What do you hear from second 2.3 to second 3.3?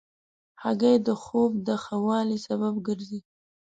سبب ګرځي.